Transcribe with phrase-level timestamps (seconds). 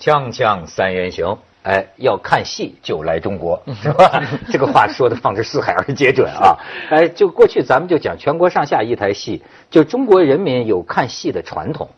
[0.00, 4.22] 锵锵三人行，哎，要看戏就来中国，是吧？
[4.50, 6.56] 这个话说的放之四海而皆准啊！
[6.88, 11.90] 哎，就过去咱们就讲全国上下一台戏，就中国人民有看戏的传统，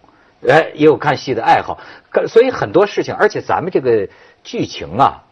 [0.48, 1.78] 哎，也有看戏的爱好，
[2.26, 4.08] 所以很多事情，而且咱们这个
[4.42, 5.22] 剧情啊。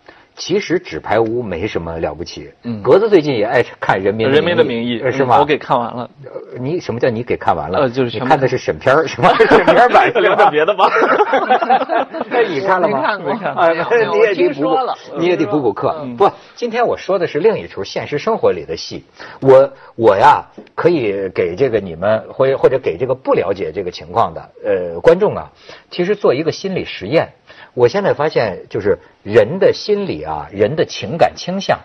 [0.40, 2.50] 其实纸牌屋没什么了不起。
[2.62, 5.38] 嗯，格子最近也爱看《人民人民的名义》，是吗？
[5.38, 6.08] 我给看完了。
[6.58, 7.80] 你什么叫你给看完了？
[7.80, 9.28] 呃，就是你看的是审片 是吗？
[9.36, 10.90] 审片版 聊点别的吧。
[12.30, 13.18] 那你看了吗？
[13.18, 13.68] 没看过。
[14.14, 14.78] 你也得补补，
[15.18, 15.94] 你也得补补课。
[16.16, 19.04] 不，今天我说的是另一出现实生活里的戏。
[19.42, 20.42] 我我呀，
[20.74, 25.50] 可以给这个你们，或或者给这个不了解这个情况的呃观众啊，
[25.90, 27.28] 其实做一个心理实验。
[27.74, 31.80] 我现在发现，就是人的心理啊，人的情感倾向，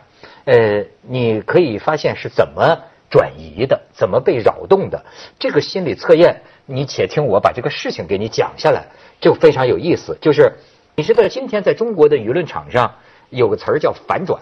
[0.45, 2.79] 呃，你可以发现是怎么
[3.09, 5.05] 转移的，怎么被扰动的。
[5.37, 8.87] 这个心理测验，你且听我把这个事情给你讲下来，
[9.21, 10.17] 就非常有意思。
[10.19, 10.53] 就是
[10.95, 12.95] 你知道，今天在中国的舆论场上
[13.29, 14.41] 有个词儿叫反转，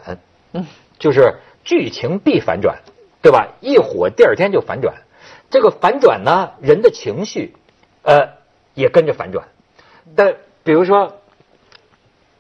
[0.54, 0.66] 嗯，
[0.98, 2.80] 就是剧情必反转，
[3.22, 3.50] 对吧？
[3.60, 4.96] 一火第二天就反转。
[5.50, 7.54] 这个反转呢，人的情绪，
[8.04, 8.30] 呃，
[8.74, 9.50] 也跟着反转。
[10.16, 11.20] 但比如说。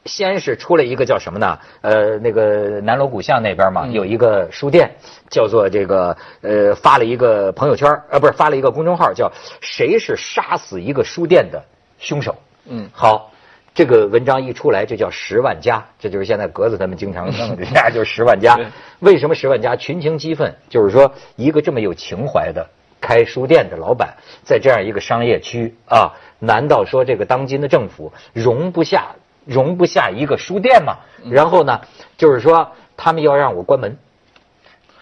[0.06, 1.59] 先是出了一个叫什么呢？
[1.82, 4.92] 呃，那个南锣鼓巷那边嘛，有一个书店，
[5.30, 9.31] 叫做这个呃，发了一个朋友圈呃，不是发了一个公众号，叫
[9.62, 11.64] “谁是杀死一个书店的
[12.00, 12.36] 凶手”。
[12.68, 13.31] 嗯，好，
[13.74, 18.59] 这个文章一出来，就叫十万加，这就是现在格子他们经常弄的， 家就是十万加。
[19.00, 19.76] 为什么十万加？
[19.76, 22.68] 群情激愤，就是说一个这么有情怀的
[23.00, 29.16] 开书店的老板，在这样一个商业区啊，难道说这个当今的政府容不下？
[29.46, 30.98] 容不下一个书店嘛，
[31.30, 31.82] 然后呢，
[32.18, 33.98] 就是说他们要让我关门，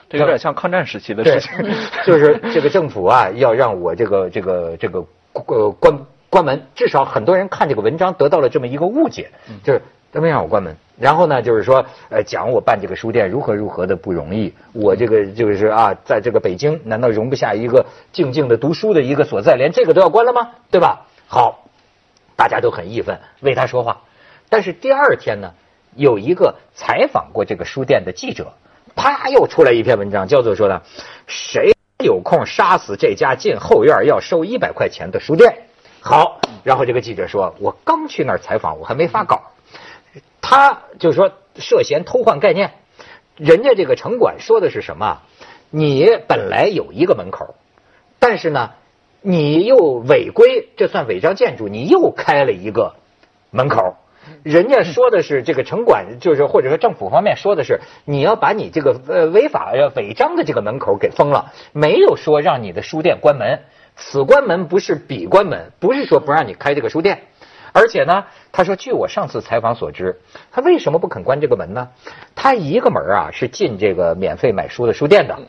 [0.10, 1.52] 这有点像抗战时期的事情，
[2.06, 9.30] 就是这个政府啊要让我这个这个这个呃关关门，至少很多人看这个文章得到了这么一个误解，
[9.64, 9.82] 就是
[10.12, 20.52] 他们让我关门，然后呢就是说呃讲我办这个书店如何如何的不容易，我这个就是啊在这个北京难道容不下一个静静的读书的一个所在，连这个都要关了吗？
[20.72, 21.06] 对吧？
[21.28, 21.66] 好，
[22.36, 24.02] 大家都很义愤，为他说话。
[24.52, 25.54] 但是第二天呢，
[25.96, 28.52] 有一个采访过这个书店的记者，
[28.98, 30.82] 啪又出来一篇文章，叫做说呢，
[31.26, 31.72] 谁
[32.04, 35.68] 有空杀死这家进后院要收一百块钱的书店？
[36.02, 39.54] 好，然后这个记者说，我刚去那儿采访，我还没发稿，
[40.42, 42.74] 他就是说涉嫌偷换概念，
[43.38, 45.22] 人家这个城管说的是什么？
[45.70, 47.56] 你本来有一个门口，
[48.20, 48.72] 但是呢，
[49.22, 52.96] 你又违规，这算违章建筑，你又开了一个
[53.50, 53.96] 门口。
[54.44, 63.60] 人家说的是这个城管，就是或者说政府方面说的是，你要把你这个呃违法要违章的这个门口给封了，没有说让你的书店关门。
[63.96, 67.24] 此关门不是彼关门，不是说不让你开这个书店。
[67.74, 70.20] 而且呢，他说，据我上次采访所知，
[70.52, 71.90] 他为什么不肯关这个门呢？
[72.36, 75.40] 他一个门啊是进这个免费买书的书店的，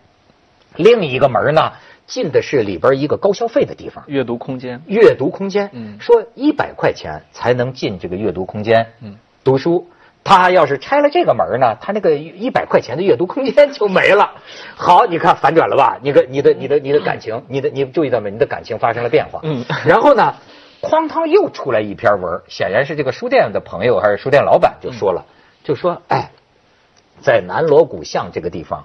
[0.76, 1.72] 另一个门呢。
[2.12, 4.82] 进的是里边一个高消费的地方，阅读空间。
[4.86, 9.88] 阅读空间，嗯，说一百块钱才能进这个阅读空间，嗯，读书。
[10.22, 14.32] 他要是拆了这个门呢，他那个一百块钱的阅读空间就没了。
[14.76, 15.98] 好，你看反转了吧？
[16.02, 18.30] 你的你的你的你的感情，你的你注意到没？
[18.30, 19.40] 你的感情发生了变化。
[19.42, 19.64] 嗯。
[19.86, 20.34] 然后呢，
[20.82, 25.24] 哐当又出来一篇文，显然是这个书店的朋友还是书店老板就说了，
[25.64, 26.30] 就说哎，
[27.22, 28.84] 在南锣鼓巷这个地方。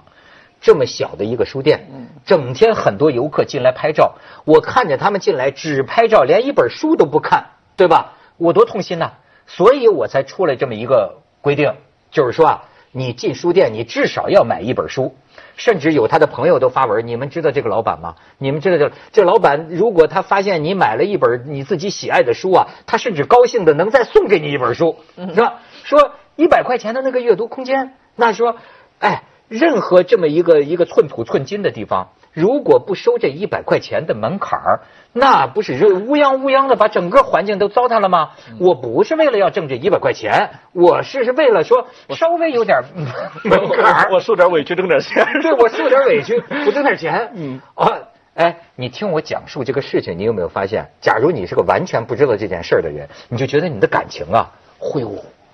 [0.60, 1.86] 这么小的一个书店，
[2.24, 7.46] 整天很多游客进来拍照，我看着他们进来只拍照，连一本书都不看，
[7.76, 8.14] 对吧？
[8.36, 9.12] 我多痛心呐！
[9.46, 11.74] 所以我才出来这么一个规定，
[12.10, 15.14] 就是说啊，你进书店，你至少要买一本书。
[15.56, 18.14] 甚至有他的朋友都发文，你们知道这个老板吗？
[18.38, 25.60] 你们知道这这老板，如果他发现你买了一本你自己喜爱的书啊，他甚至高兴的能再送给你一本书，是吧？
[25.84, 28.56] 说一百块钱的那个阅读空间，那说，
[28.98, 29.22] 哎。
[29.48, 34.80] 任何这么一个一个寸土寸金的地方，如果不收这一百块钱的门槛儿，
[35.12, 38.30] 那不是乌泱乌泱的把整个环境都糟蹋了吗？
[38.60, 42.82] 我不是为了要挣这一百块钱，我是是为了说稍微有点
[43.44, 45.24] 门槛儿，我受点委屈挣点钱。
[45.42, 47.30] 对，我受点委屈，我挣点钱。
[47.34, 47.88] 嗯啊，
[48.34, 50.86] 哎，你听我讲述这个事情，你有没有发现？
[51.00, 55.10] 假如你是个完全不知道这件事儿的人，你就觉得你的感情啊，忽悠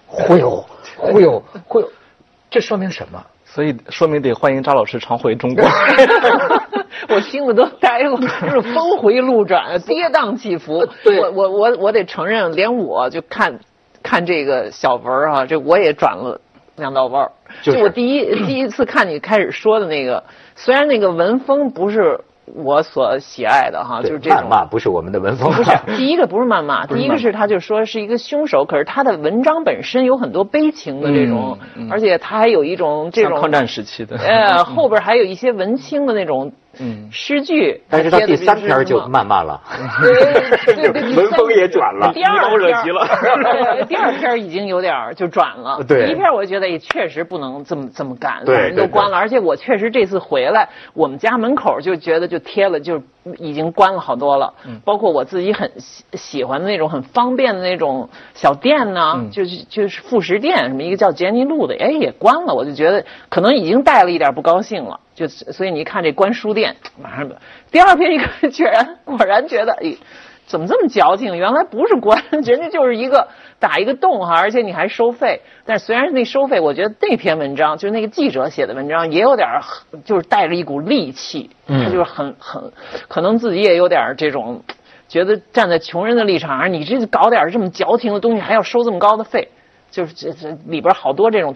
[0.08, 0.64] 忽悠
[0.96, 1.88] 忽悠忽悠，
[2.50, 3.24] 这说明什么？
[3.54, 5.64] 所以说明得欢迎张老师常回中国，
[7.08, 10.84] 我心里都呆了，就是峰回路转， 跌宕起伏。
[11.04, 13.60] 我我我我得承认，连我就看
[14.02, 16.40] 看这个小文儿啊，这我也转了
[16.74, 17.30] 两道弯儿。
[17.62, 20.24] 就我第一第一次看你开始说的那个，
[20.56, 24.40] 虽然那个文风不是我所喜爱的哈，就是这种。
[24.40, 25.50] 谩骂不是我们的文风。
[25.52, 31.58] 不是，第一个不是谩骂，第一个是他就说是一个凶手，可是他的文章本身有很多悲情的这种，
[31.90, 36.52] 而且他还有一种这种抗战时期的，呃，后边还有一些文青的那种。
[36.78, 39.60] 嗯，诗句，但是到第三篇就慢慢了，
[40.02, 40.12] 对
[40.74, 53.02] 对对， 文风也转了，第二篇惹急了，第二篇已经有点就转了，对，第 一篇我觉得也确实不能这么这么干，把人都关了，而且我确实这次回来，我们家门口就觉得就贴了，就
[53.38, 54.54] 已经关了好多了，
[54.84, 65.00] 包括我自己很喜喜欢的那种很方便的那种小店呢，就是就是副食店，什么一个叫杰尼路的，哎也关了，我就觉得可能已经带了一点不高兴了。
[65.14, 67.30] 就所以你一看这关书店，马上
[67.70, 69.94] 第二天一看，居然果然觉得，哎，
[70.46, 71.36] 怎么这么矫情？
[71.36, 75.40] 原来不是关， 人家就是一个打一个洞哈，而且你还收费。
[75.64, 79.48] 但是虽然那收费，我觉得那篇文章就是那个记者写的文章，也有点
[80.04, 82.72] 就是带着一股戾气，他就是很很
[83.08, 84.62] 可能自己也有点这种，
[85.08, 89.48] 觉得站在穷人的立场上，你这搞点这么矫情的东西，还要收这么高的费，
[89.90, 91.54] 就是这这里边好多这种。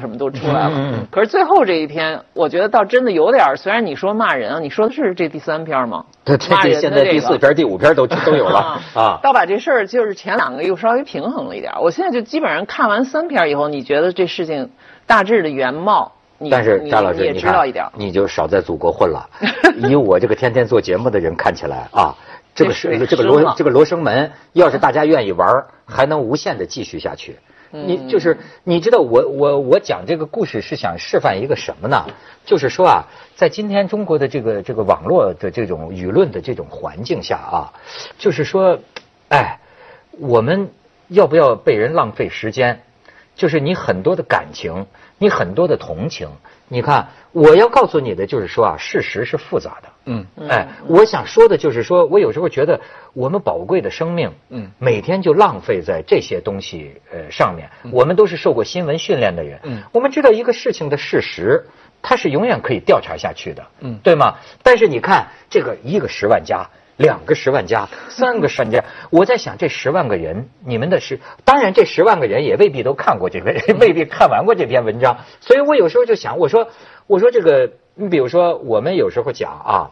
[0.00, 6.04] 什么都出来了，可是最后这一篇，我觉得倒真的有点虽然你说骂人啊，你说的是这第三篇吗？
[6.22, 9.18] 对，这现在第四篇、第五篇都都有了啊。
[9.20, 11.72] 倒把这事儿就是前两个又稍微平衡了一点。
[11.80, 14.70] 我现在就基本上看完三篇以后，你觉得这事情
[15.04, 16.12] 大致的原貌，
[16.48, 19.28] 但是张老师也知道一点，你就少在祖国混了。
[19.78, 22.14] 以我这个天天做节目的人看起来啊，
[22.54, 27.36] 这个是这个罗这个罗生门，要是大家愿意玩，还能无限的继续下去。
[27.70, 32.06] 你就是你知道我我我讲这个故事是想示范一个什么呢？
[32.44, 33.04] 就是说啊，
[33.36, 37.72] 在今天中国的这个这个网络的这种舆论的这种环境下啊，
[38.18, 38.78] 就是说，
[39.28, 39.60] 哎，
[40.18, 40.70] 我们
[41.08, 42.80] 要不要被人浪费时间？
[43.34, 44.86] 就是你很多的感情，
[45.18, 46.28] 你很多的同情。
[46.68, 49.88] 你看，我要告诉你的就是说啊，事实是复杂的。
[50.04, 52.80] 嗯，哎，我想说的就是说，我有时候觉得
[53.14, 57.68] 我们宝贵的生命，嗯，每天就浪费在这些东西呃上面。
[57.90, 61.66] 我们都是受过新闻训练的人，嗯，我们知道一个事情的事实，
[62.02, 64.36] 它是永远可以调查下去的，嗯，对吗？
[64.62, 66.68] 但是你看这个一个十万加。
[66.98, 76.68] 两个十万加，三个十万加，我在想这十万个人，你们的是，当然这十万个人也未必都看过这个， 未必看完过这篇文章，所以我有时候就想，我说，
[77.06, 79.90] 我说这个，你比如说我们有时候讲啊，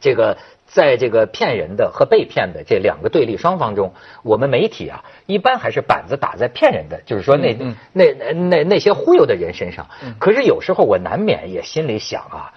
[0.00, 0.36] 这个
[0.66, 7.56] 在这个骗人的和被骗的这两个对立双方中，我们媒体啊，一般还是板子打在骗人的，就是说那
[7.92, 9.86] 那那那些忽悠的人身上，
[10.18, 12.52] 可是有时候我难免也心里想啊。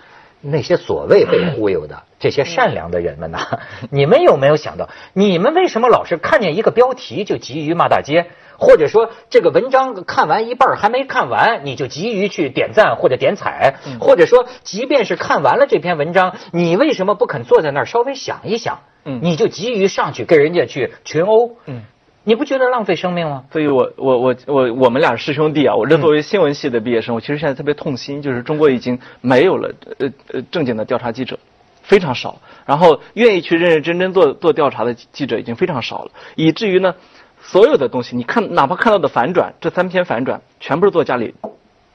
[0.46, 3.40] 那些所谓被忽悠的这些善良的人们呢？
[3.90, 18.80] 你们有没有想到，你们为什么老是看见一个标题就急于骂大街，或者说这个文章看完一半还没看完，你就急于去点赞或者点彩，或者说即便是看完了这篇文章，你为什么不肯坐在那儿稍微想一想？
[19.06, 21.58] 嗯，你就急于上去跟人家去群殴？
[21.66, 21.84] 嗯。
[22.26, 23.44] 你不觉得浪费生命吗？
[23.52, 31.38] 所以我我我我我们俩师兄弟啊，我这作为新闻系的毕业生，我其实现在特别痛心，就是中国已经没有了呃呃正经的调查记者，
[31.82, 36.96] 非常少，然后愿意去认认真真做做调查的记者已经非常少了，以至于呢，
[37.42, 41.34] 所有的东西你看哪怕看到的反转，这三篇反转全部是做家里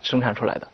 [0.02, 0.68] 生产出来的，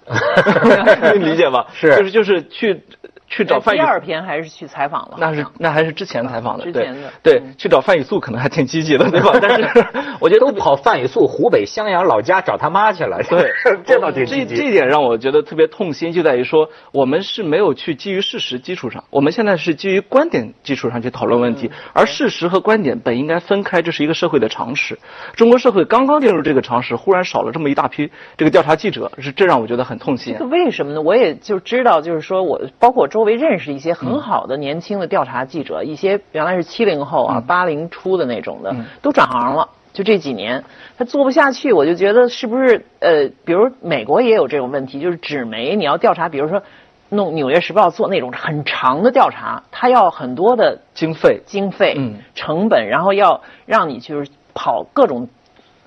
[1.17, 1.69] 你理解吧？
[1.75, 2.83] 是，就是就是去。
[3.27, 5.17] 去找范第二篇还是去采访了？
[5.19, 6.89] 那是那还是之前采访的，对
[7.23, 9.33] 对，去找范雨素可能还挺积极的，对吧？
[9.41, 9.87] 但是
[10.21, 13.53] 我觉得都跑范雨素湖北襄阳老家找他妈去了，对，
[13.85, 14.55] 这倒挺积极。
[14.55, 24.99] 这这点让我觉得特别痛心，就在于说我们是没有去基于事实基础上，我们现在是基于观点基础上去讨论问题，而事实和观点本应该分开，这是一个社会的常识。
[25.35, 30.37] 中国社会刚刚进入这个常识，忽然少了这么一大批这个调查记者，是这让我觉得很痛心。
[30.39, 31.01] 这为什么呢？
[31.01, 33.95] 我也就知道，就是说我包括我周围认识一些。
[33.95, 39.69] 很好的年轻的调查记者，一些原来是七零后啊，八零初的那种的，都转行了。
[39.93, 40.65] 就这几年，
[40.99, 46.65] 他做不下去，我就觉得是不是呃，比如美国也有这种问题，就是纸媒你要调查，比如说
[47.09, 55.29] 弄《纽约时报》做那种很长的调查，他要很多的经费、经费、嗯成本，然后要让你就是跑各种。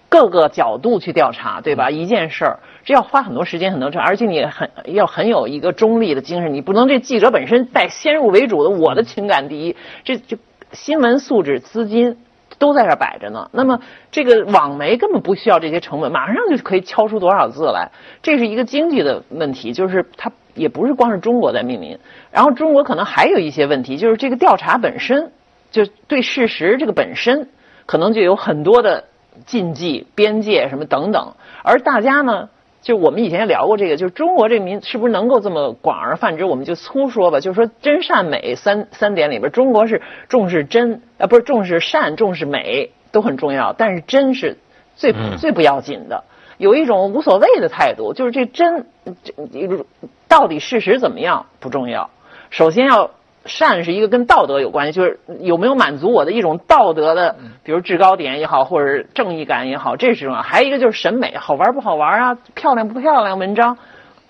[0.10, 1.90] 各个角度去调查，对吧？
[1.90, 10.38] 一件事儿，这要花很多时间，很多事，而且你很要很有一个中立的精神，你不能这记者本身带先入为主的我的情感第一，这就
[10.72, 12.18] 新闻素质、资金
[12.58, 13.50] 都在这摆着呢。
[13.52, 17.92] 那么这个网媒根本不需要这些成本，马上就可以敲出多少字来，
[18.24, 22.00] 这是一个经济的问题，就是它也不是光是中国在命名，
[22.32, 25.34] 然后中国可能还有一些问题，就是这个调查本身
[25.70, 27.50] 就对事实这个本身
[27.86, 29.04] 可能就有很多的。
[29.46, 32.50] 禁忌、边界什么等等，而大家呢，
[32.82, 36.46] 就我们以前也聊过这个，就是中国这民是不是能够这么广而泛之？
[36.46, 44.58] 我们就粗说吧，就是说真善美三三点里边，中国是重视真啊，不是重视善，重视美都很重要，但是真是
[44.96, 46.24] 最最不要紧的。
[46.58, 49.86] 有一种无所谓的态度，就是这真这
[50.28, 52.10] 到底事实怎么样不重要，
[52.50, 53.12] 首先要。
[53.48, 60.42] 善是一个跟道德有关系，就是有没有满足我的一种道德的，比如制高点也好，或者正义感也好，这是重要。
[60.42, 63.40] 还有一个就是审美，好玩不好玩啊，漂亮不漂亮？
[63.40, 63.78] 文章，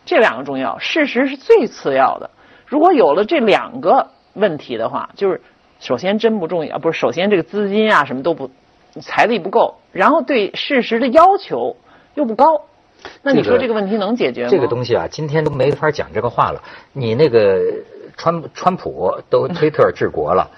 [0.05, 2.29] 这两个重要，事实是最次要的。
[2.65, 5.41] 如果有了这两个问题的话，就是
[5.79, 8.51] 首先真不重要，不是首先这个资金啊什么都不，
[9.01, 11.75] 财力不够，然后对事实的要求
[12.13, 12.61] 又不高，
[13.23, 14.49] 那你说这个问题能解决吗？
[14.49, 16.61] 这个东西啊，今天都没法讲这个话了。
[16.93, 17.57] 你那个。
[18.17, 20.49] 川川普都推特治国了，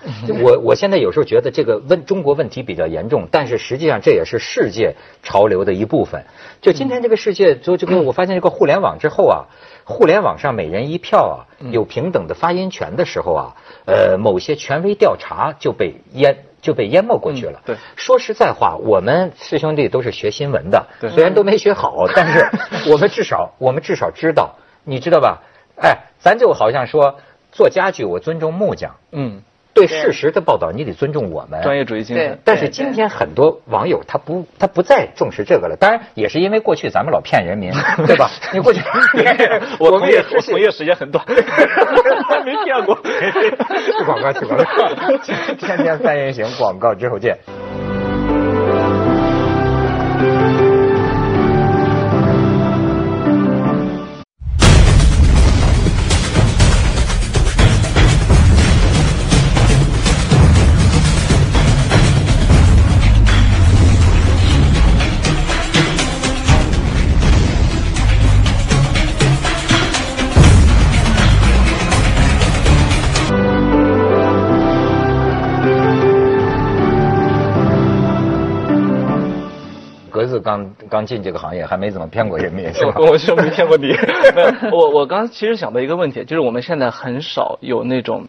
[0.41, 6.23] 我我现在有时候觉得这个问中国问题比较严重，但是实际上这也是世界潮流的一部分。
[6.61, 9.43] 就今天这个世界，就这个我发现这个互联网之后啊，
[9.83, 11.37] 互联网上每人一票啊，
[11.69, 17.59] 有平等的发言权的时候啊，呃，某些权威调查就被淹就被淹没过去了。
[17.65, 22.47] 对，说实在话，我们师兄弟都是学新闻的，虽然都没学好， 但是
[22.89, 25.43] 我们至少我们至少知道，你知道吧？
[25.75, 27.19] 哎，咱就好像说。
[27.59, 28.95] 做家具，我尊重木匠。
[29.11, 29.41] 嗯，
[29.73, 32.39] 对事实的报道，你得尊重我们专业主义精神。
[32.45, 35.75] 但是今天很多网友他不他不再重视这个了。
[35.77, 37.69] 当然也是因为过去咱们老骗人民，
[38.07, 38.31] 对吧？
[38.53, 38.79] 你过去
[39.77, 42.95] 我们也从业时间很短， 没骗过。
[42.95, 45.17] 去广告去广告，
[45.59, 47.37] 天天三人行广告之后见。
[80.99, 82.95] 刚刚进这个行业，还没怎么骗过人民， 是吧？
[82.97, 83.93] 我就没骗过你。
[84.69, 88.27] 我我刚其实想到一个问题，就是我们现在很少有那种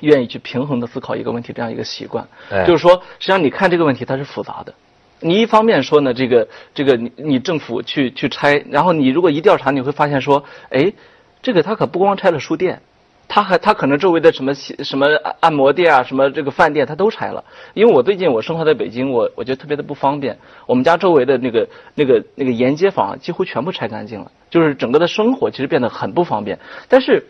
[0.00, 2.26] 愿意去平衡的思考一个问题这样一个习惯。
[2.66, 4.72] 就是说，实际上你看这个问题它是复杂的。
[5.20, 10.94] 你一方面说呢，这个这个你你政府去去拆，然后你如果一调查，你会发现说，哎，
[11.42, 12.80] 这个他可不光拆了书店。
[13.28, 15.06] 他还他可能周围的什么什么
[15.40, 17.44] 按摩店啊，什么这个饭店他都拆了。
[17.74, 20.38] 因为我最近我生活在北京，我我觉得特别的不方便。
[20.66, 26.60] 我们家周围的那个那个那个沿街坊几乎全部拆干净了，就是整个的生活其实变得很不方便。
[26.88, 27.26] 但是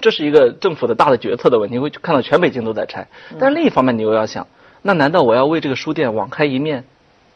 [0.00, 3.08] 这是一个政府的大的决策的问题，会看到全北京都在拆。
[3.38, 4.46] 但是另一方面，你又要想，
[4.82, 6.84] 那难道我要为这个书店网开一面？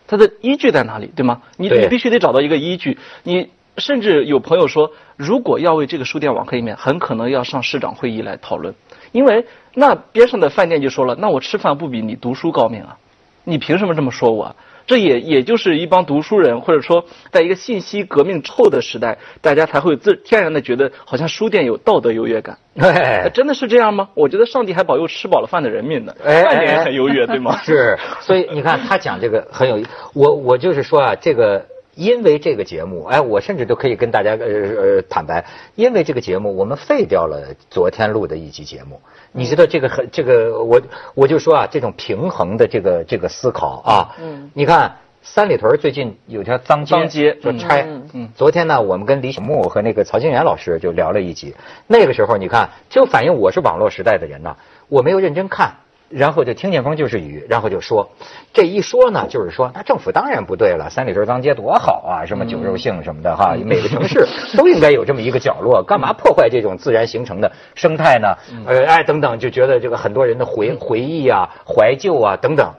[0.06, 1.10] 它的依据在哪里？
[1.14, 1.42] 对吗？
[1.56, 2.96] 你你必须得找到一个依据。
[3.24, 3.50] 你。
[3.78, 8.74] 甚至有朋友说，如果要为这个书店网开一面，很可能要上市长会议来讨论，
[9.12, 12.98] 因为那边上的饭店就说了，那我吃饭不比你读书高明啊？
[13.44, 14.54] 你凭什么这么说我？
[14.86, 22.58] 这也也就是一帮读书人，或者说在一个信息革命后的时代，大家才会自天然的觉得好像书店有道德优越感。
[23.34, 24.08] 真的是这样吗？
[24.14, 27.58] 我觉得上帝还保佑吃饱了饭的人民呢，饭店也很优越，对吗？
[27.64, 31.66] 是，所以你看他讲这个很有意，我我就是说啊，这个。
[31.98, 39.00] 因为这个节目，哎，我甚至都可以跟大家呃呃坦白，因为这个节目，我们废掉了昨天录的一集节目。
[39.32, 40.80] 你知道这个很这个，我
[41.14, 51.52] 我就说啊，这种平衡的这个这个思考啊，嗯，你看三里屯最近有条脏街脏街说拆，嗯，昨天呢，我们跟李小牧和那个曹金元老师就聊了一集，
[51.88, 54.56] 那个时候你看，就反映我是网络时代的人呐，
[54.88, 55.74] 我没有认真看。
[56.08, 58.10] 然后就听见风就是雨，然后就说，
[58.52, 68.28] 这一说呢，就是说，那政府当然不对了，三里屯当街多好啊，什么酒肉性什么的哈，每个城市 都应该有这么一个角落，干嘛破坏这种自然形成的生态呢？
[68.66, 72.72] 呃，哎，等等，就觉得这个很多人的回回忆啊、怀旧啊等等，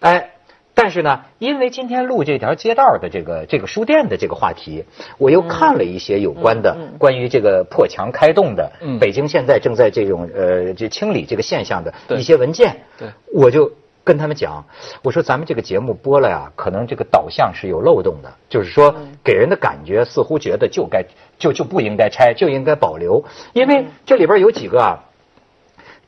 [0.00, 0.30] 哎。
[0.78, 4.84] 但是呢，因为今天录这条街道的这个这个书店的这个话题，
[5.16, 13.72] 我又看了一些有关的关于这个破墙开洞的，北京现在正在这种呃这清理这个现象的一些文件，对，我就
[14.04, 14.62] 跟他们讲，
[15.02, 21.02] 我说咱们这个节目播了呀，可能这个导向是有漏洞的，就是说给人的感觉似乎觉得就该
[21.38, 25.02] 就就不应该拆，就应该保留，因为这里边有几个啊。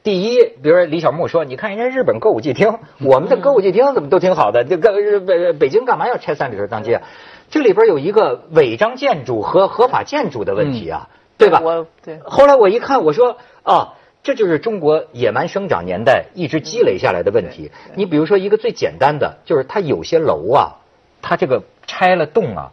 [0.02, 4.64] 第一，比如说李小牧说：“你看人家日本歌舞伎厅，我们的歌舞伎厅怎么都挺好的？
[4.64, 7.02] 这个北北京干嘛要拆三里屯当街？
[7.50, 12.20] 这里边有一个违章建筑和合法建筑的问题啊，对吧？”我对。
[12.24, 17.70] 后来我一看，我说：“啊，这就是中国野蛮生长年代一直积累下来的问题。
[17.94, 20.76] 你比如说一个最简单的，就是它有些楼啊，
[21.20, 22.72] 它这个拆了洞啊，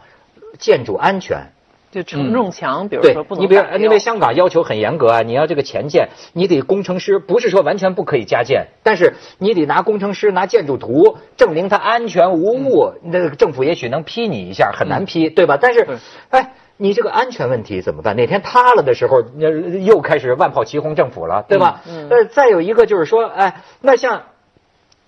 [0.59, 1.47] 建筑安全。”
[1.95, 15.57] 就承重墙，比如说不，能你比如因为香港要求很严格啊，你要这个前建，你得工程师，不是说完全不可以加建，但是你得拿工程师拿建筑图证明它安全无误，那个政府也许能批你一下，很难批，对吧？
[15.59, 15.87] 但是，
[16.31, 16.51] 哎。
[16.77, 18.17] 你这个安全问题怎么办？
[18.17, 21.81] 哪天塌了的时候，那又开始万炮齐轰政府了，对吧？
[21.87, 24.23] 嗯再有一个就是说，哎，那像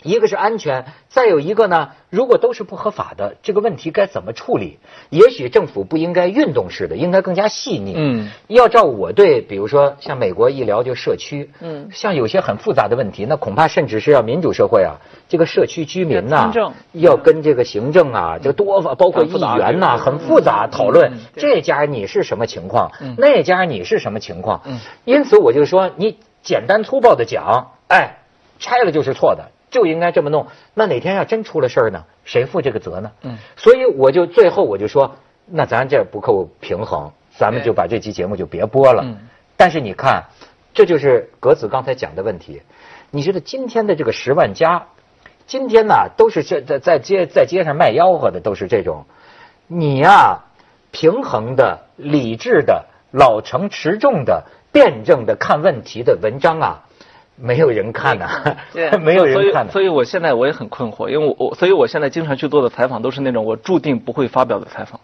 [0.04, 4.77] 一个是安全，再有一个呢，如果都是不合法的，这个问题该怎么处理？
[5.10, 7.94] 也许政府不应该运动式的，应该更加细腻。
[7.98, 16.54] 嗯，要照我对，比如说像美国一聊就社区，嗯像有些很复杂的问题，那恐怕甚至是要民主社会啊，这个社区居民呐、
[16.94, 21.18] 要跟这个行政啊，这多包括议员呐、嗯很复杂讨论嗯。
[21.36, 23.16] 这家你是什么情况嗯？
[23.18, 24.80] 那家你是什么情况嗯？
[25.06, 28.20] 因此我就说，你简单粗暴的讲，哎，
[28.60, 30.48] 拆了就是错的，就应该这么弄。
[30.74, 32.04] 那哪天要真出了事儿呢？
[32.24, 33.12] 谁负这个责呢？
[33.22, 39.04] 嗯，所以我就最后我就说，那咱这不够平衡，咱们就把这期节目就别播了。
[39.06, 39.18] 嗯
[39.60, 40.26] 但是你看，
[40.72, 42.62] 这就是格子刚才讲的问题。
[43.10, 44.86] 你觉得今天的这个十万加，
[45.48, 49.06] 今天呢都是这在在街在街上卖吆喝的都是这种，
[49.66, 50.44] 你呀、
[50.92, 56.86] 平衡的、理智的、老成持重的、辩证的看问题的文章啊，
[57.39, 58.27] 没有人看呐、
[58.74, 59.72] 对 没有所以人看的。
[59.72, 65.00] 所以我现在我也很困惑，因为我我所以我现在经常去做的采访都是那种我注定不会发表的采访，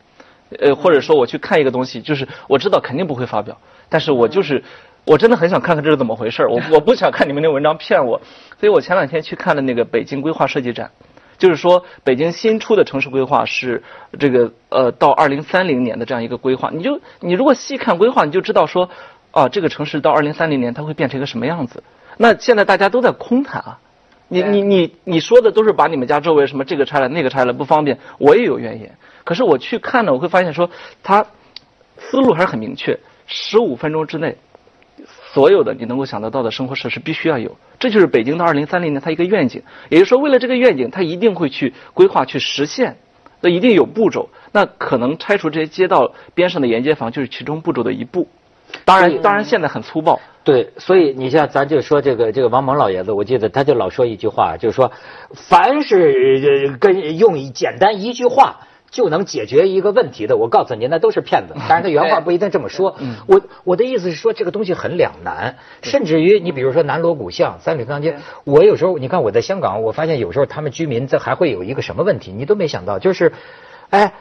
[0.59, 3.57] 呃，或者说我去看一个东西，就是我知道肯定不会发表，
[3.89, 4.63] 但是我就是
[5.05, 8.19] 我真的很想看看这是怎么回事儿我 我不想看你们那文章骗我，
[8.59, 10.91] 所以我前两天去看了那个北京规划设计展。
[11.39, 13.83] 就是说，北京新出的城市规划是
[14.17, 16.69] 这个呃，到二零三零年的这样一个规划。
[16.71, 18.89] 你就你如果细看规划，你就知道说，
[19.31, 21.83] 啊，这个城市到二零三零年它会变成一个什么样子。
[22.17, 23.79] 那现在大家都在空谈啊，
[24.27, 28.95] 你你你你说的都是把你们家周围什么这个拆了那个拆了不方便，我也有怨言。
[29.23, 30.69] 可是我去看呢，我会发现说，
[31.01, 31.25] 他
[31.97, 34.37] 思路还是很明确，十五分钟之内，
[35.33, 39.63] 所有的你能够想得到的生活设施必须要有，这就是北京到二零三零年它一个愿景。
[39.89, 42.97] 也就是说，为了这个愿景，它一定会去规划去实现，
[43.39, 44.29] 那一定有步骤。
[44.51, 48.27] 那可能拆除这些街道边上的沿街房就是其中步骤的一步。
[48.85, 50.19] 当然，当然现在很粗暴。
[50.43, 54.91] 对，所以你像咱就说这个这个王蒙老爷子，我记得他就老说一句话，就是说，
[55.33, 61.53] 凡是呃跟用一简单一句话就能解决一个问题的，我告诉您，那都是骗子。
[61.55, 62.97] 当然，他原话不一定这么说。
[63.25, 73.31] 我我的意思是说，这个东西很两难，甚至于你比如说南锣鼓巷、三里岗街，我有时候你看我在香港，我发现有时候他们居民这还会有一个什么问题，你都没想到，就是，
[73.89, 74.13] 哎，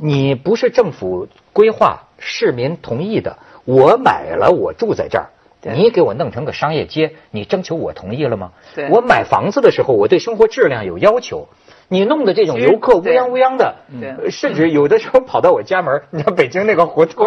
[0.00, 5.30] 你不是政府规划、市民同意的，我买了，我住在这儿。
[5.60, 8.52] 你给我弄成个商业街，你征求我同意了吗？
[8.76, 11.48] 对我买房子的时候，我对生活质量有要求。
[11.88, 13.74] 你弄的这种游客乌对泱乌泱的，
[14.30, 17.26] 甚至有的时候跑到我家门，你看北京那个胡同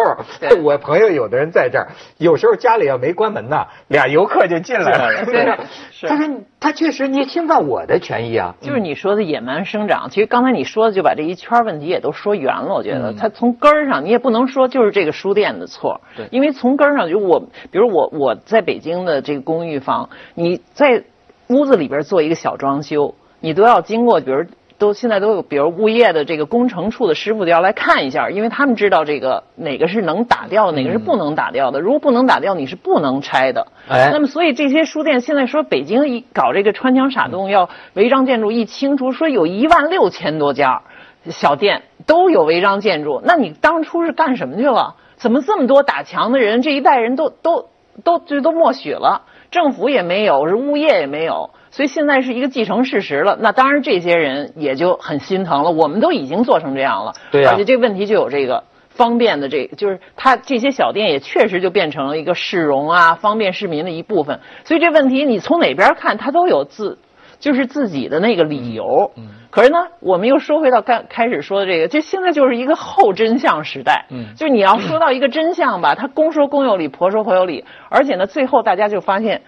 [0.62, 5.24] 我朋友有的人在这儿，有时候家里要没关门呢，俩游客就进来了。
[5.24, 5.58] 对
[5.90, 8.54] 是他说他确实你侵犯我的权益啊。
[8.60, 12.74] 就是你说的野蛮生长，其实刚才你说的就把这一圈问题也都说圆了。
[12.74, 21.02] 我觉得嗯它从根儿上，你也不能说就是这个书店的错，对因为从根儿上就我，比如我我在北京的这个公寓房，你在
[21.48, 24.46] 屋子里边做一个小装修，你都要经过，比如。
[24.78, 31.78] 都现在都有，比如物业的这个工程处的师傅都要来看一下，因为他们知道这个哪个是能打掉的，哪个是不能打掉的。
[31.78, 33.68] 如果不能打掉，你是不能拆的。
[33.88, 40.82] 哎那么所以这些书店现在说北京一搞这个穿墙傻洞，要违章建筑一清除，说有一万六千多家
[41.28, 44.96] 小店都有违章建筑，那你当初是干什么去了？
[45.16, 47.68] 怎么这么多打墙的人，这一代人都都
[48.02, 53.36] 都这都默许了，政府也没有，是物业也没有，所以现在是一个既成事实了。
[53.40, 57.14] 那当然这些人也就很心疼了，我们都已经做成这样了，
[57.48, 58.62] 而且这问题就有这个。
[58.94, 64.40] 方便的这个，就是它这些小店也确实就变成了一个市容啊，方便市民的一部分。
[64.64, 66.98] 所以这问题你从哪边看，它都有自，
[67.40, 69.10] 就是自己的那个理由。
[69.16, 69.28] 嗯。
[69.50, 74.04] 可是呢，我们又说回到刚开始说的这个，这现在就是一个后真相时代。
[74.10, 79.40] 嗯就是你要说到一个真相吧，他公说公有理，婆说婆有理，而且呢，最后大家就发现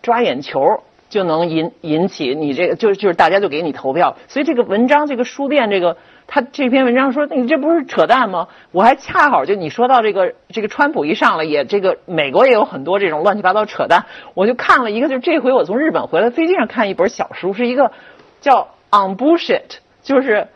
[0.00, 0.60] 抓眼球。
[1.12, 8.48] 就能引引起你这个，就是就是大家就给你投票，所以这个文章，这个书店，这个他这篇文章说你这不是扯淡吗？
[8.70, 17.92] 我还恰好就你说到这个这个川普一上来也这个美国也有很多这种乱七八糟扯淡，我就看了一个，就这回我从日本回来，飞机上看一本小书，是一个
[18.40, 20.48] 叫 On Bullshit，就是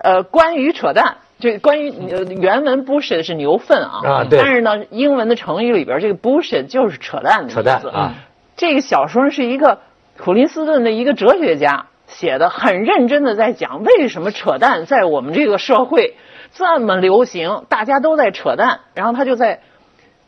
[0.00, 1.16] 呃关于扯淡。
[1.40, 7.54] 就关于呃原文 bullshit 是牛粪啊，啊对但是呢，英文的成语里边这个 bullshit 就是扯淡的意思。
[7.56, 8.14] 扯淡啊
[8.56, 9.80] 这个小说是一个
[10.16, 16.14] 普林斯顿的一个哲学家写的，很认真的在讲为什么扯淡在我们这个社会
[16.52, 19.60] 这么流行，大家都在扯淡，然后他就在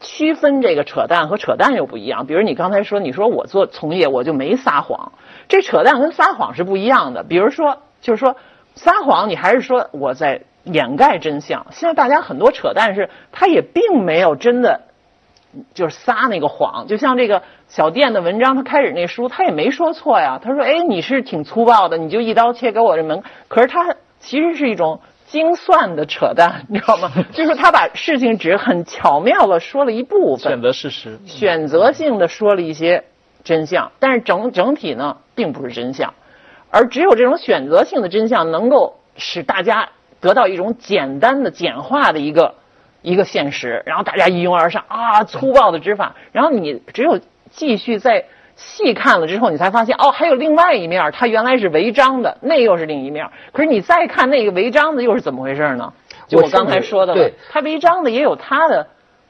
[0.01, 2.27] 区分这个扯淡和扯淡又不一样。
[2.27, 5.13] 比如你刚才说，你说我做从业我就没撒谎，
[5.49, 7.23] 这扯淡跟撒谎是不一样的。
[7.23, 8.37] 比如说，就是说
[8.75, 11.67] 撒谎，你还是说我在掩盖真相。
[11.71, 14.86] 现在大家很多扯淡是，他也并没有真的
[15.75, 16.87] 就是撒那个谎。
[16.87, 20.41] 就像这个小店的文章，他开始那书，他也没说错呀。
[20.43, 25.01] 他说：“哎，你是挺粗暴的，你就一刀切给我这门。”可是他其实是一种。
[25.29, 27.11] 精算的扯淡，你知道吗？
[27.35, 33.03] 就是他把事情只很巧妙的说了一部分，选择事实，选择性的说了一些
[33.43, 36.15] 真相，但是整整体呢，并不是真相。
[36.71, 39.89] 而只有这种选择性的真相，能够使大家
[40.21, 42.55] 得到一种简单的、简化的一个
[43.07, 46.15] 一个现实，然后大家一拥而上啊，粗暴的执法。
[46.33, 48.27] 然后你只有继续在。
[48.59, 53.29] 细看了之后，你才发现哦，还有另外一面，它原来是违章的，那又是另一面。
[53.53, 55.93] 可是你再看那个违章的，又是怎么回事呢？
[56.27, 58.87] 就我刚才说的了，它违章的也有它的，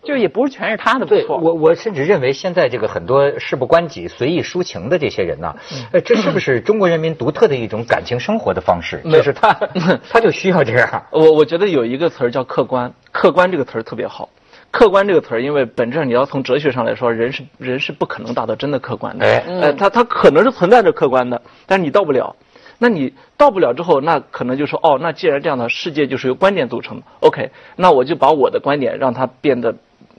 [0.07, 1.37] 就也不是全是他的错。
[1.37, 5.55] 我我甚至认为，现在这个很多事不关己、随意抒情的这些人呢，
[5.93, 9.03] 呃，这是不是中国人民独特的一种感情生活的方式？
[9.05, 9.53] 就是他
[10.09, 11.03] 他就需要这样。
[11.11, 14.29] 我我觉得有一个词儿叫客观，客观这个词儿特别好。
[14.71, 19.25] 客观这个词儿，因为本质上你要从哲学上来说，人是人是不可能达到真的客观的。
[19.25, 22.37] 哎，呃，他他可能是存在着客观的，但是你到不了。
[22.79, 29.75] 那你到不了之后，那可能就说哦，那既然这样的世界就是由观点组成的，OK，那我就把我的观点让它变得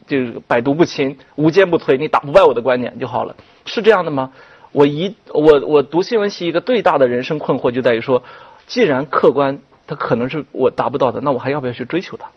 [0.07, 4.31] 就是百毒不侵、无坚不摧，你打不败我的观点就好了，是这样的吗？
[4.71, 8.23] 我一我我读新闻系一个最大的人生困惑就在于说，
[8.65, 12.27] 既然客观它可能是我达不到的，那我还要不要去追求它？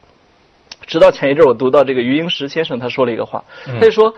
[0.86, 4.14] 直到前一阵我读到这个余英时先生他说了一个话，他就说，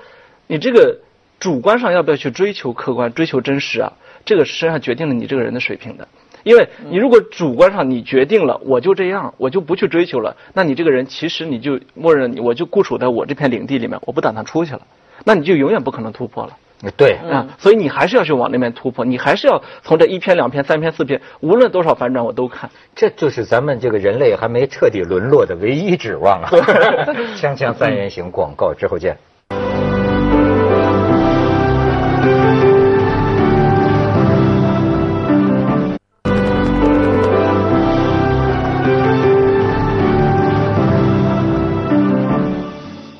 [0.46, 0.98] 你这个
[1.40, 3.92] 主观上要不要去追求客观、追求真实啊？
[4.24, 6.06] 这个实际上决定了你这个人的水平的。
[6.42, 14.80] 因为你如果主观上你决定了我就这样，我就不去追求了，那你这个人其实你就默认我就固守在我这片领地里面，我不打算出去了，
[15.24, 16.56] 那你就永远不可能突破了。
[16.96, 22.68] 对啊，所以你还是要去往那边突破，你还是要从这一篇、两篇、三篇、四篇，无论多少反转我都看。
[22.96, 26.50] 这就是咱们这个人类还没彻底沦落的唯一指望啊！
[27.38, 29.16] 锵锵三人行，广告之后见。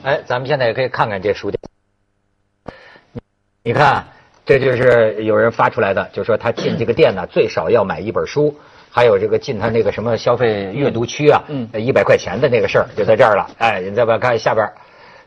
[0.03, 1.61] 哎，咱们现在也可以看看这书店。
[3.63, 4.05] 你看，
[4.45, 8.59] 这就是有人发出来的，就说他进这个店呢，最少要买一本书，
[8.91, 13.49] 还有这个进他那个什么消费阅读区啊，嗯，一百块钱的那个事儿就在这儿了。
[13.59, 14.73] 哎，你再不看下边，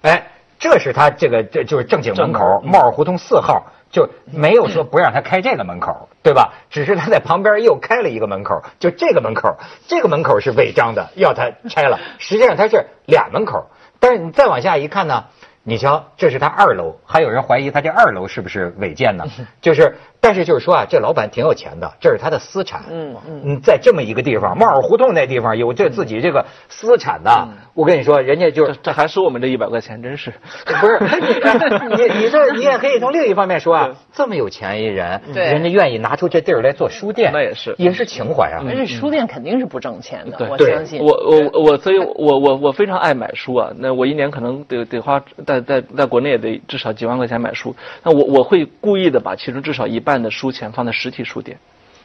[0.01, 0.27] 哎，
[0.59, 6.53] 这是他这个这就是正经门口，帽儿胡同四号，就没有说不让他开这个门口，对吧？
[6.69, 9.55] 只是他在旁边又开了一个门口，就这个门口，
[9.87, 11.97] 这个门口是违章的，要他拆了。
[12.19, 13.69] 实际上他是俩门口，
[14.05, 15.25] 但是你再往下一看呢？
[15.63, 19.25] 你瞧，这是他二楼，还有人怀疑他这二楼是不是违建呢？
[19.61, 19.95] 就是。
[20.25, 22.81] 但是就是说啊，这老板挺有钱的，这是他的私产。
[22.89, 27.47] 嗯嗯，在这么一个地方，帽儿胡同那地方有这自己这个私产的。
[27.75, 30.33] 我跟你说，人家就这还收我们这一百块钱，真是
[30.65, 30.97] 不是？
[31.95, 38.65] 你你这你也可以从另一方面说啊，这么有钱一人，人家愿意拿出这地儿来做书店，那也是也是情怀啊。
[38.67, 40.99] 而且书店肯定是不挣钱的，我相信。
[41.03, 41.11] 我
[41.53, 43.71] 我我，所以我我我非常爱买书啊。
[43.77, 47.75] 那我一年可能得得花在在在国内也得至少几万块钱买书。
[48.01, 50.14] 那我我会故意的把其中至少一半。
[50.21, 51.57] 的书钱放在实体书店，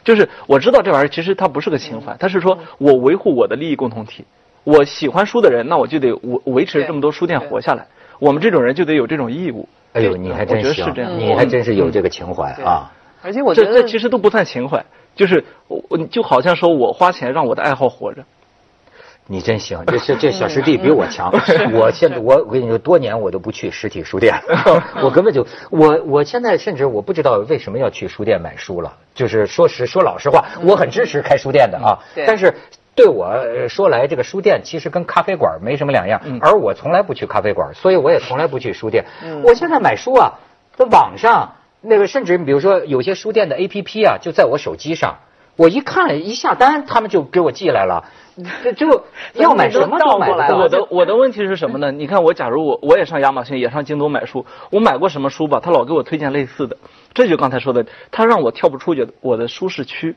[0.04, 4.24] 就是我知道这玩意儿其实它不是个情怀，它是说我维护我的利益共同体。
[4.64, 7.86] 我喜欢书的人，那我就得维维持这么多书店活下来。
[8.18, 9.68] 我们这种人就得有这种义务。
[9.92, 12.92] 哎呦，你还真是这样，你还真是有这个情怀啊！
[13.22, 18.22] 而且我觉得这其实都不算情怀，就是我就好像说我花钱让我的爱好活着。
[19.32, 21.32] 你真行，这这 这小师弟比我强。
[21.72, 24.34] 我现在我我跟你说，多年我都不去实体书店，
[25.04, 28.92] 我根本就我我现在甚至我不知道为什么要去书店买书了。
[29.14, 31.96] 就是说实说老实话，我很支持开书店的啊。
[32.26, 32.52] 但是
[32.96, 33.32] 对我
[33.68, 36.20] 说来，这个书店其实跟咖啡馆没什么两样。
[36.40, 39.04] 而我从来不去咖啡馆，所以我也从来不去书店。
[39.44, 40.32] 我现在买书啊，
[40.74, 45.18] 在网上那个甚至比如说有些书店的 APP 啊，就在我手机上，
[45.54, 48.06] 我一看一下单，他们就给我寄来了。
[48.62, 51.90] 这 就 要买什么都买来我的我的问题是什么呢？
[51.92, 55.60] 你看我，假如我我也上亚马逊，也上京东买书，我买过什么书吧？
[55.60, 56.76] 他老给我推荐类似的，
[57.14, 60.16] 这就刚才说的，他让我跳不出去我的舒适区。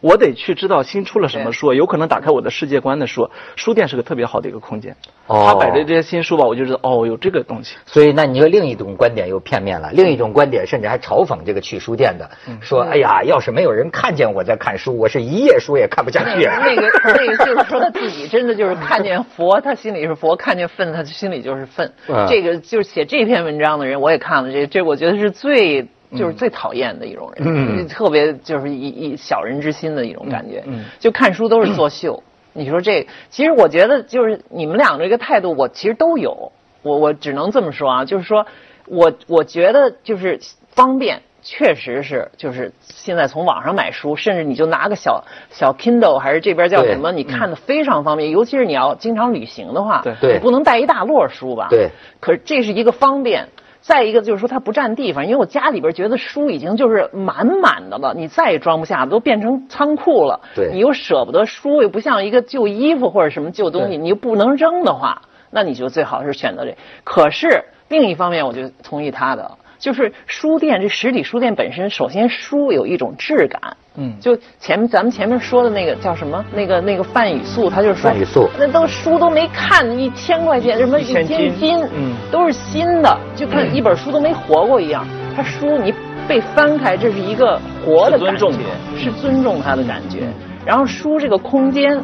[0.00, 3.30] 我得去知道新出了什么书，有可能打开我的世界观的书。
[3.56, 7.76] 书店是个特别好的一个空间，他摆着这些新书吧，我就知道哦，有这个东西。
[7.86, 12.30] 所以，那你说另一种观点又片面了，另一种观点甚至还嘲讽这个去书店的，
[12.60, 21.92] 说：“哎呀，要是没有人看见我在看书，我是一页书也看不下去。”那个那个就是说他自己真的就是看见佛，他心里是佛；看见粪，他心里就是粪。
[22.28, 25.88] 这个就是写这篇文章的人，我也看了，这这我觉得是最。
[26.16, 30.64] 就是最讨厌的一种人，特别就是一一小人之心的一种感觉。
[30.98, 36.52] 就看书都是作秀，你说这，其实我觉得就是你们俩这个态度，我其实都有。
[36.82, 38.46] 我我只能这么说啊，就是说
[38.86, 48.30] 我我觉得就是方便，确实是就是现在从网上买书，甚至你就拿个小小 Kindle 还是这边叫什么，你看的非常方便。
[48.30, 50.02] 尤其是你要经常旅行的话，
[50.34, 51.66] 你不能带一大摞书吧？
[51.70, 51.90] 对。
[52.20, 53.48] 可是这是一个方便。
[53.86, 60.40] 再一个就是说它不占地方，因为我家里边觉得书已经就是满满的了，你再也装不下，都变成仓库了。
[60.56, 66.76] 对，你又舍不得书，又不像一个旧衣服或者什么旧东西，你又不能扔的话，那你就最好是选择这。
[67.04, 69.52] 可是另一方面，我就同意他的。
[69.78, 73.76] 就是书店，这实体书店本身，首先书有一种质感。
[73.96, 76.44] 嗯，就前面咱们前面说的那个叫什么？
[76.54, 85.06] 那个那个范雨素，他就是说，范雨素，那都书都没看，一千块钱什么一千金，嗯，都是新的，就看一本书都没活过一样。
[85.34, 85.92] 他书你
[86.28, 88.50] 被翻开，这是一个活的感觉，
[88.96, 90.28] 是尊重他的感觉。
[90.64, 92.00] 然后书这个空间，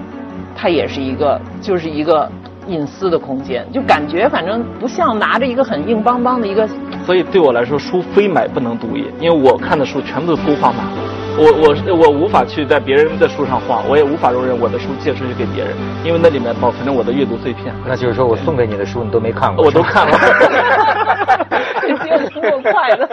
[0.56, 2.30] 它也是一个，就是一个。
[2.68, 6.64] 隐私的空间，就感觉反正不像拿着一个很硬邦邦的一个。
[7.04, 10.84] 所以对我来说，书非买不能读也，因为我看的书全部都是勾画码，
[11.36, 17.74] 我我我无法去在别人的书上画，我也无法容忍我的书借出去给别人，因为那里面保存着我的阅读碎片。
[17.86, 19.64] 那就是说我送给你的书你都没看过？
[19.64, 20.18] 我都看了。
[21.88, 23.08] 你接的这么快的。